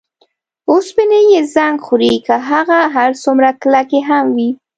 اوسپنې 0.71 1.19
یې 1.31 1.39
زنګ 1.55 1.77
خوري 1.85 2.13
که 2.25 2.35
هغه 2.49 2.79
هر 2.95 3.11
څومره 3.23 3.49
کلکې 3.61 3.99
هم 4.09 4.25
وي. 4.35 4.49